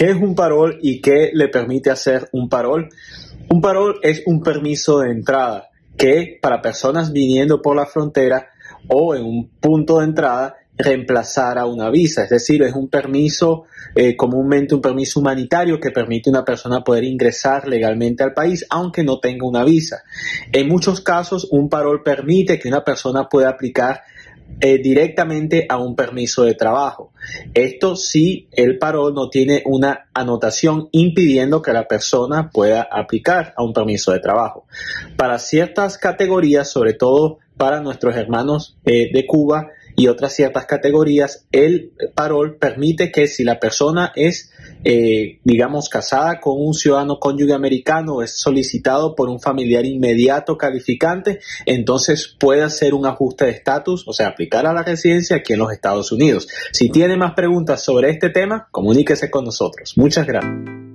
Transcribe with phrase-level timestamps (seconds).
[0.00, 2.88] ¿Qué es un parol y qué le permite hacer un parol?
[3.50, 8.48] Un parol es un permiso de entrada que para personas viniendo por la frontera
[8.88, 13.64] o en un punto de entrada reemplazar a una visa, es decir, es un permiso,
[13.94, 18.64] eh, comúnmente un permiso humanitario que permite a una persona poder ingresar legalmente al país
[18.70, 20.04] aunque no tenga una visa.
[20.50, 24.00] En muchos casos, un parol permite que una persona pueda aplicar
[24.60, 27.12] eh, directamente a un permiso de trabajo.
[27.54, 33.62] Esto si el parol no tiene una anotación impidiendo que la persona pueda aplicar a
[33.62, 34.66] un permiso de trabajo.
[35.16, 39.68] Para ciertas categorías, sobre todo para nuestros hermanos eh, de Cuba,
[40.00, 44.50] y otras ciertas categorías, el parol permite que si la persona es,
[44.82, 51.40] eh, digamos, casada con un ciudadano cónyuge americano es solicitado por un familiar inmediato calificante,
[51.66, 55.58] entonces puede hacer un ajuste de estatus, o sea, aplicar a la residencia aquí en
[55.58, 56.48] los Estados Unidos.
[56.72, 59.92] Si tiene más preguntas sobre este tema, comuníquese con nosotros.
[59.98, 60.89] Muchas gracias.